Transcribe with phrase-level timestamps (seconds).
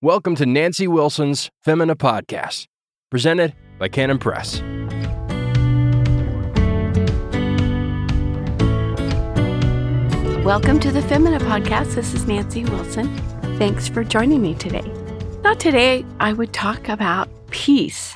[0.00, 2.68] Welcome to Nancy Wilson's Femina Podcast,
[3.10, 4.60] presented by Canon Press.
[10.44, 11.96] Welcome to the Femina Podcast.
[11.96, 13.12] This is Nancy Wilson.
[13.58, 14.84] Thanks for joining me today.
[15.42, 18.14] Thought today I would talk about peace.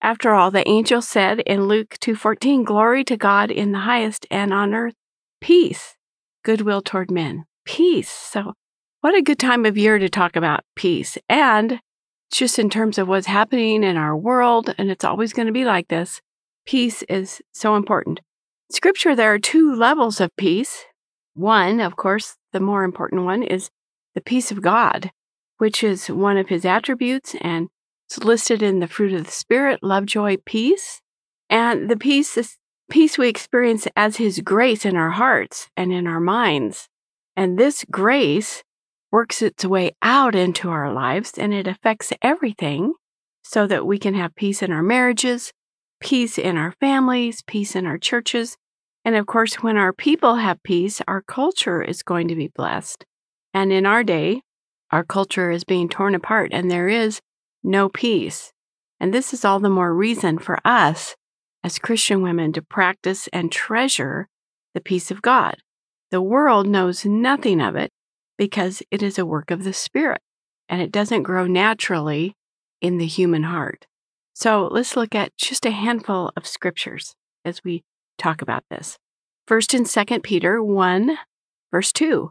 [0.00, 4.54] After all, the angel said in Luke 2:14, "Glory to God in the highest and
[4.54, 4.94] on earth
[5.42, 5.94] peace,
[6.42, 8.08] goodwill toward men." Peace.
[8.08, 8.54] So,
[9.00, 11.16] what a good time of year to talk about peace.
[11.28, 11.80] And
[12.30, 15.64] just in terms of what's happening in our world, and it's always going to be
[15.64, 16.20] like this,
[16.66, 18.20] peace is so important.
[18.70, 20.84] Scripture, there are two levels of peace.
[21.34, 23.70] One, of course, the more important one is
[24.14, 25.10] the peace of God,
[25.58, 27.68] which is one of his attributes and
[28.08, 31.00] it's listed in the fruit of the Spirit love, joy, peace.
[31.50, 32.56] And the peace is
[32.90, 36.88] peace we experience as his grace in our hearts and in our minds.
[37.36, 38.62] And this grace
[39.10, 42.92] works its way out into our lives and it affects everything
[43.42, 45.52] so that we can have peace in our marriages,
[46.00, 48.56] peace in our families, peace in our churches.
[49.04, 53.06] And of course, when our people have peace, our culture is going to be blessed.
[53.54, 54.42] And in our day,
[54.90, 57.20] our culture is being torn apart and there is
[57.62, 58.52] no peace.
[59.00, 61.14] And this is all the more reason for us
[61.64, 64.28] as Christian women to practice and treasure
[64.74, 65.56] the peace of God.
[66.10, 67.90] The world knows nothing of it
[68.38, 70.22] because it is a work of the Spirit
[70.68, 72.34] and it doesn't grow naturally
[72.80, 73.86] in the human heart.
[74.34, 77.14] So let's look at just a handful of scriptures
[77.44, 77.82] as we
[78.16, 78.98] talk about this.
[79.46, 81.18] First and Second Peter 1,
[81.70, 82.30] verse 2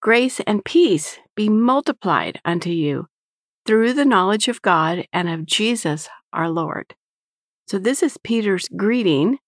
[0.00, 3.08] Grace and peace be multiplied unto you
[3.66, 6.94] through the knowledge of God and of Jesus our Lord.
[7.66, 9.38] So, this is Peter's greeting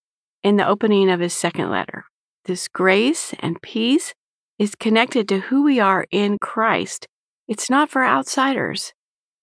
[0.43, 2.05] in the opening of his second letter.
[2.45, 4.13] This grace and peace
[4.61, 7.07] is connected to who we are in Christ.
[7.47, 8.93] It's not for outsiders,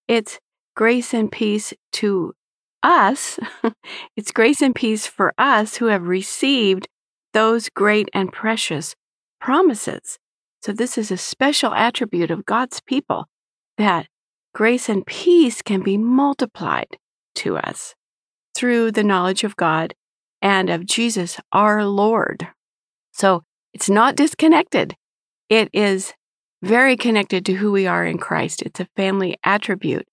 [0.07, 0.39] it's
[0.77, 2.35] grace and peace to
[2.85, 3.41] us.
[4.17, 6.87] it's grace and peace for us who have received
[7.35, 8.95] those great and precious
[9.41, 10.21] promises.
[10.63, 13.27] So, this is a special attribute of God's people
[13.77, 14.07] that
[14.55, 16.97] grace and peace can be multiplied
[17.35, 17.97] to us
[18.55, 19.95] through the knowledge of God
[20.41, 22.47] and of Jesus, our Lord.
[23.11, 23.43] So
[23.75, 24.95] it's not disconnected.
[25.49, 26.13] It is
[26.63, 28.63] very connected to who we are in Christ.
[28.63, 30.07] It's a family attribute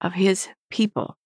[0.00, 1.16] of his people.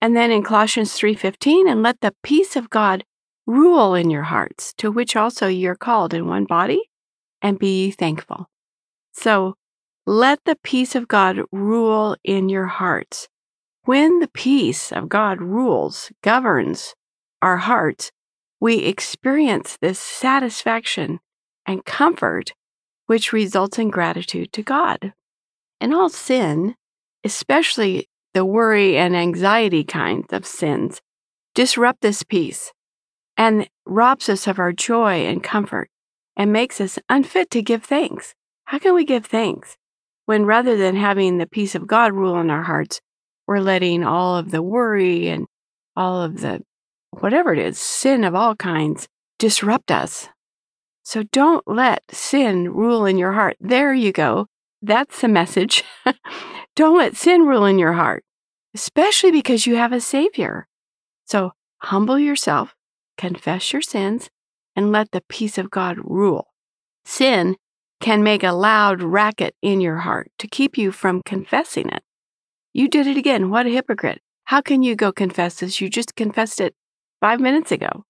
[0.00, 3.04] And then in Colossians 3:15, and let the peace of God
[3.46, 6.90] rule in your hearts, to which also you're called in one body,
[7.42, 8.48] and be ye thankful.
[9.12, 9.54] So
[10.06, 13.28] let the peace of God rule in your hearts.
[13.84, 16.94] When the peace of God rules, governs
[17.40, 18.10] our hearts,
[18.60, 21.20] we experience this satisfaction
[21.66, 22.52] and comfort,
[23.10, 25.12] which results in gratitude to God.
[25.80, 26.76] And all sin,
[27.24, 31.00] especially the worry and anxiety kinds of sins,
[31.54, 32.72] disrupt this peace
[33.36, 35.90] and robs us of our joy and comfort
[36.36, 38.34] and makes us unfit to give thanks.
[38.66, 39.76] How can we give thanks?
[40.30, 43.00] when rather than having the peace of God rule in our hearts,
[43.48, 45.48] we're letting all of the worry and
[45.96, 46.60] all of the
[47.10, 49.08] whatever it is, sin of all kinds,
[49.40, 50.28] disrupt us.
[51.10, 53.56] So don't let sin rule in your heart.
[53.58, 54.46] There you go.
[54.80, 55.82] That's the message.
[56.76, 58.22] don't let sin rule in your heart,
[58.76, 60.68] especially because you have a Savior.
[61.24, 62.76] So humble yourself,
[63.18, 64.30] confess your sins,
[64.76, 66.52] and let the peace of God rule.
[67.04, 67.56] Sin
[68.00, 72.04] can make a loud racket in your heart to keep you from confessing it.
[72.72, 73.50] You did it again.
[73.50, 74.22] What a hypocrite.
[74.44, 75.80] How can you go confess this?
[75.80, 76.76] You just confessed it
[77.20, 78.04] five minutes ago.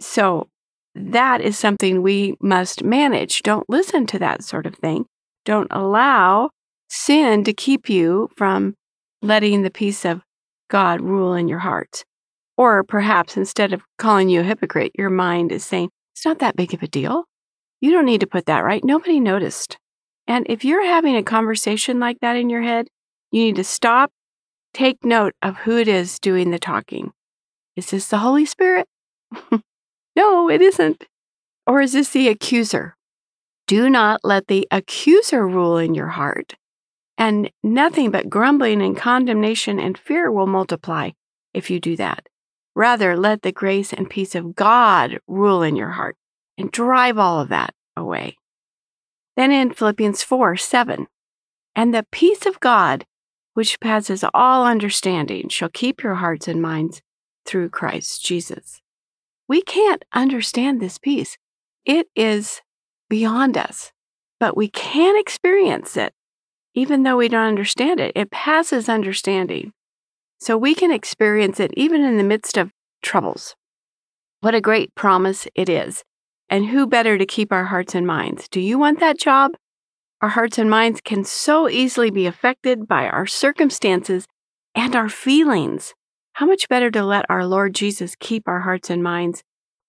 [0.00, 0.48] So
[0.94, 3.42] that is something we must manage.
[3.42, 5.06] Don't listen to that sort of thing.
[5.44, 6.50] Don't allow
[6.88, 8.74] sin to keep you from
[9.22, 10.22] letting the peace of
[10.68, 12.04] God rule in your heart.
[12.56, 16.56] Or perhaps instead of calling you a hypocrite, your mind is saying, it's not that
[16.56, 17.24] big of a deal.
[17.80, 18.84] You don't need to put that right.
[18.84, 19.78] Nobody noticed.
[20.26, 22.88] And if you're having a conversation like that in your head,
[23.32, 24.10] you need to stop,
[24.74, 27.12] take note of who it is doing the talking.
[27.76, 28.86] Is this the Holy Spirit?
[30.20, 31.06] no, it isn't.
[31.66, 32.94] Or is this the accuser?
[33.66, 36.56] Do not let the accuser rule in your heart.
[37.16, 41.10] And nothing but grumbling and condemnation and fear will multiply
[41.54, 42.28] if you do that.
[42.74, 46.16] Rather, let the grace and peace of God rule in your heart
[46.58, 48.36] and drive all of that away.
[49.36, 51.06] Then in Philippians 4 7,
[51.74, 53.06] and the peace of God,
[53.54, 57.00] which passes all understanding, shall keep your hearts and minds
[57.46, 58.80] through Christ Jesus.
[59.50, 61.36] We can't understand this peace,
[61.84, 62.60] it is
[63.08, 63.90] beyond us,
[64.38, 66.14] but we can experience it
[66.72, 68.12] even though we don't understand it.
[68.14, 69.72] It passes understanding.
[70.38, 72.70] So we can experience it even in the midst of
[73.02, 73.56] troubles.
[74.40, 76.04] What a great promise it is.
[76.48, 78.46] And who better to keep our hearts and minds?
[78.46, 79.56] Do you want that job?
[80.20, 84.28] Our hearts and minds can so easily be affected by our circumstances
[84.76, 85.92] and our feelings.
[86.40, 89.44] How much better to let our Lord Jesus keep our hearts and minds?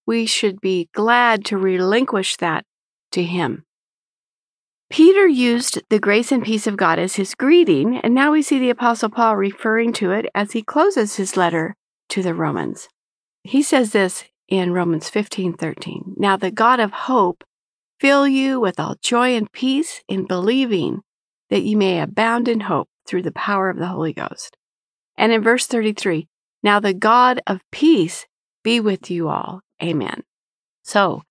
[0.06, 2.66] We should be glad to relinquish that
[3.14, 3.64] to Him.
[4.90, 8.60] Peter used the grace and peace of God as his greeting, and now we see
[8.60, 11.78] the Apostle Paul referring to it as he closes his letter
[12.10, 12.90] to the Romans.
[13.46, 16.16] He says this in Romans 15 13.
[16.18, 17.46] Now the God of hope
[17.98, 21.00] fill you with all joy and peace in believing
[21.50, 24.58] that you may abound in hope through the power of the Holy Ghost.
[25.16, 26.28] And in verse 33,
[26.64, 28.26] now the God of peace
[28.64, 29.62] be with you all.
[29.82, 30.24] Amen.
[30.84, 31.24] So,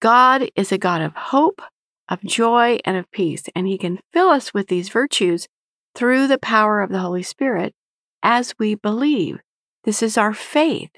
[0.00, 1.62] God is a God of hope
[2.08, 5.48] of joy and of peace, and He can fill us with these virtues
[5.94, 7.74] through the power of the Holy Spirit
[8.22, 9.38] as we believe.
[9.84, 10.90] This is our faith.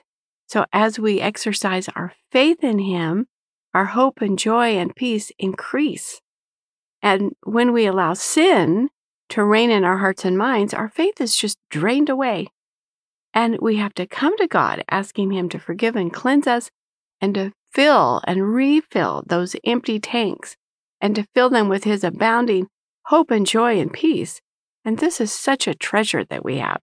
[0.48, 3.26] So, as we exercise our faith in Him,
[3.74, 6.20] our hope and joy and peace increase.
[7.02, 8.88] And when we allow sin
[9.28, 12.48] to reign in our hearts and minds, our faith is just drained away.
[13.36, 16.70] And we have to come to God asking Him to forgive and cleanse us
[17.20, 20.56] and to fill and refill those empty tanks
[21.02, 22.68] and to fill them with His abounding
[23.04, 24.40] hope and joy and peace.
[24.86, 26.80] And this is such a treasure that we have.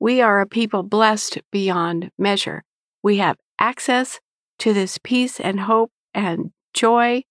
[0.00, 2.64] We are a people blessed beyond measure.
[3.00, 4.18] We have access
[4.58, 7.22] to this peace and hope and joy,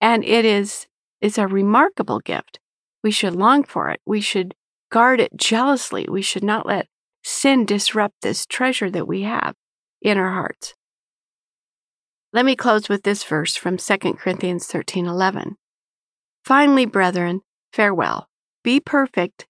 [0.00, 0.86] and it is
[1.20, 2.60] it's a remarkable gift.
[3.02, 4.00] We should long for it.
[4.06, 4.54] We should
[4.88, 6.06] guard it jealously.
[6.08, 6.86] We should not let
[7.28, 9.54] sin disrupt this treasure that we have
[10.00, 10.74] in our hearts.
[12.32, 15.56] Let me close with this verse from 2 Corinthians 13:11.
[16.44, 17.42] Finally, brethren,
[17.72, 18.28] farewell.
[18.64, 19.46] Be perfect,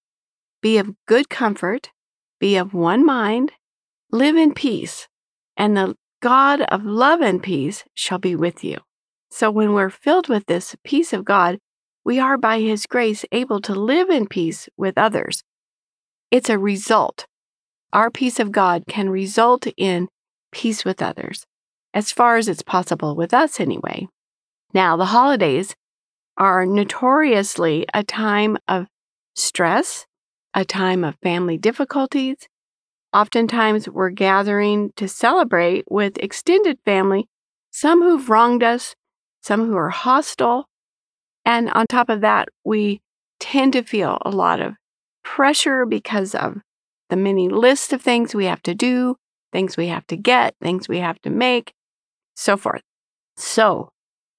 [0.60, 1.90] be of good comfort,
[2.40, 3.52] be of one mind,
[4.10, 5.08] live in peace,
[5.56, 8.78] and the God of love and peace shall be with you.
[9.31, 11.58] So when we're filled with this peace of God,
[12.04, 15.44] we are by his grace able to live in peace with others.
[16.31, 17.26] It's a result.
[17.93, 20.08] Our peace of God can result in
[20.52, 21.46] peace with others
[21.94, 24.06] as far as it's possible with us anyway.
[24.75, 25.75] Now, the holidays
[26.37, 28.87] are notoriously a time of
[29.35, 30.06] stress,
[30.55, 32.37] a time of family difficulties.
[33.12, 37.26] Oftentimes, we're gathering to celebrate with extended family,
[37.70, 38.94] some who've wronged us,
[39.43, 40.67] some who are hostile.
[41.44, 43.00] And on top of that, we
[43.41, 44.75] tend to feel a lot of
[45.25, 46.58] pressure because of
[47.08, 49.16] the many list of things we have to do,
[49.52, 51.72] things we have to get, things we have to make,
[52.34, 52.82] so forth.
[53.37, 53.90] So,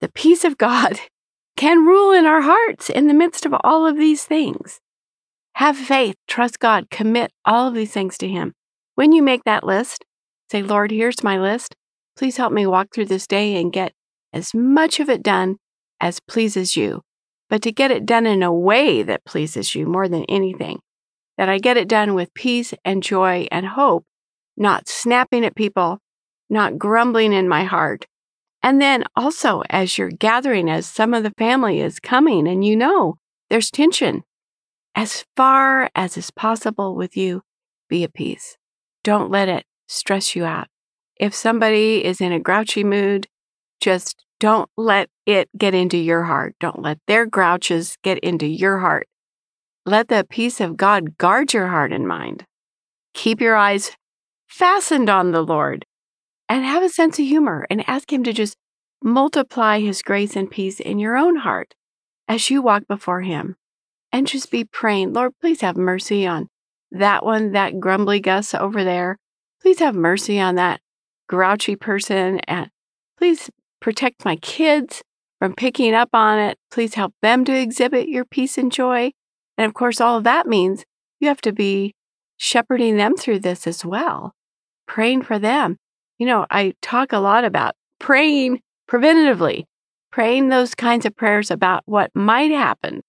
[0.01, 0.99] the peace of God
[1.57, 4.79] can rule in our hearts in the midst of all of these things.
[5.55, 8.53] Have faith, trust God, commit all of these things to Him.
[8.95, 10.05] When you make that list,
[10.51, 11.75] say, Lord, here's my list.
[12.17, 13.93] Please help me walk through this day and get
[14.31, 15.57] as much of it done
[15.99, 17.01] as pleases you,
[17.49, 20.79] but to get it done in a way that pleases you more than anything.
[21.39, 24.03] That I get it done with peace and joy and hope,
[24.57, 25.99] not snapping at people,
[26.49, 28.07] not grumbling in my heart.
[28.61, 32.75] And then also, as you're gathering, as some of the family is coming, and you
[32.75, 33.15] know
[33.49, 34.23] there's tension,
[34.95, 37.41] as far as is possible with you,
[37.87, 38.57] be at peace.
[39.05, 40.67] Don't let it stress you out.
[41.15, 43.27] If somebody is in a grouchy mood,
[43.79, 46.55] just don't let it get into your heart.
[46.59, 49.07] Don't let their grouches get into your heart.
[49.85, 52.45] Let the peace of God guard your heart and mind.
[53.13, 53.91] Keep your eyes
[54.47, 55.85] fastened on the Lord
[56.47, 58.57] and have a sense of humor and ask Him to just
[59.03, 61.73] multiply His grace and peace in your own heart
[62.27, 63.55] as you walk before Him.
[64.11, 66.47] And just be praying, Lord, please have mercy on
[66.91, 69.17] that one, that grumbly Gus over there.
[69.61, 70.81] Please have mercy on that
[71.27, 72.39] grouchy person.
[72.39, 72.69] And
[73.17, 75.03] please protect my kids
[75.39, 76.57] from picking up on it.
[76.71, 79.11] Please help them to exhibit your peace and joy.
[79.59, 80.85] And of course, all of that means
[81.19, 81.93] you have to be
[82.37, 84.33] shepherding them through this as well,
[84.87, 85.77] praying for them
[86.19, 89.63] you know, I talk a lot about praying preventatively,
[90.11, 93.01] praying those kinds of prayers about what might happen.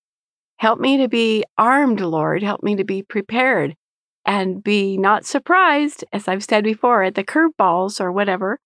[0.58, 2.42] Help me to be armed, Lord.
[2.42, 3.74] Help me to be prepared
[4.24, 8.60] and be not surprised, as I've said before, at the curveballs or whatever.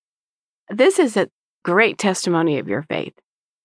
[0.68, 1.28] This is a
[1.64, 3.14] great testimony of your faith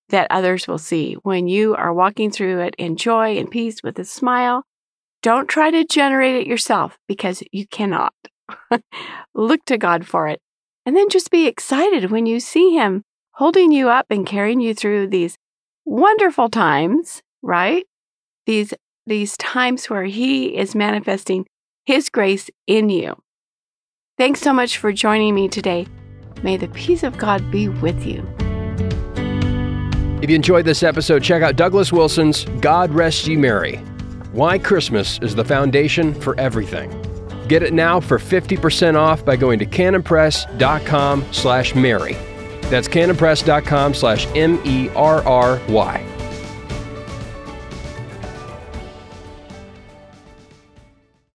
[0.09, 3.97] that others will see when you are walking through it in joy and peace with
[3.99, 4.63] a smile.
[5.21, 8.13] Don't try to generate it yourself because you cannot.
[9.33, 10.41] Look to God for it
[10.85, 14.73] and then just be excited when you see him holding you up and carrying you
[14.73, 15.37] through these
[15.85, 17.85] wonderful times, right?
[18.45, 18.73] These
[19.05, 21.45] these times where He is manifesting
[21.85, 23.17] His grace in you.
[24.17, 25.87] Thanks so much for joining me today.
[26.43, 28.27] May the peace of God be with you.
[30.21, 33.77] If you enjoyed this episode, check out Douglas Wilson's God Rest Ye Merry.
[34.33, 36.91] Why Christmas is the foundation for everything.
[37.47, 42.13] Get it now for 50% off by going to canonpress.com slash merry.
[42.63, 46.08] That's canonpress.com slash M-E-R-R-Y.